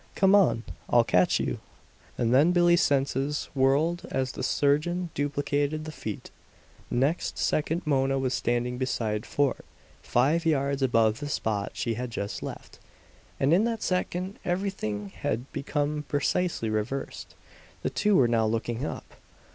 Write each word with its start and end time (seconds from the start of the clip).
"Come 0.15 0.33
on; 0.33 0.63
I'll 0.89 1.03
catch 1.03 1.39
you!" 1.39 1.59
And 2.17 2.33
then 2.33 2.53
Billie's 2.53 2.81
senses 2.81 3.49
whirled 3.53 4.07
as 4.09 4.31
the 4.31 4.41
surgeon 4.41 5.11
duplicated 5.13 5.85
the 5.85 5.91
feat. 5.91 6.31
Next 6.89 7.37
second 7.37 7.83
Mona 7.85 8.17
was 8.17 8.33
standing 8.33 8.79
beside 8.79 9.27
Fort, 9.27 9.63
five 10.01 10.43
yards 10.43 10.81
above 10.81 11.19
the 11.19 11.29
spot 11.29 11.73
she 11.75 11.93
had 11.93 12.09
just 12.09 12.41
left; 12.41 12.79
and 13.39 13.53
in 13.53 13.63
that 13.65 13.83
second 13.83 14.39
everything 14.43 15.09
had 15.09 15.45
become 15.53 16.03
precisely 16.07 16.71
reversed; 16.71 17.35
the 17.83 17.91
two 17.91 18.15
were 18.15 18.27
now 18.27 18.47
looking 18.47 18.83
up! 18.83 19.05